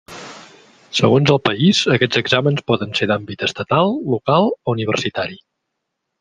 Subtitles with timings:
[0.99, 5.39] Segons el país, aquests exàmens poden ser d'àmbit estatal, local o universitari.